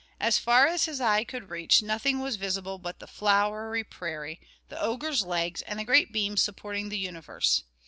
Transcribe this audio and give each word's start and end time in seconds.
As 0.19 0.39
far 0.39 0.65
as 0.65 0.85
his 0.85 0.99
eye 0.99 1.23
could 1.23 1.51
reach, 1.51 1.83
nothing 1.83 2.21
was 2.21 2.35
visible 2.35 2.79
but 2.79 2.97
the 2.97 3.05
flowery 3.05 3.83
prairie, 3.83 4.41
the 4.67 4.81
ogre's 4.81 5.21
legs, 5.21 5.61
and 5.61 5.77
the 5.77 5.83
great 5.85 6.11
beams 6.11 6.41
supporting 6.41 6.89
the 6.89 6.97
universe. 6.97 7.65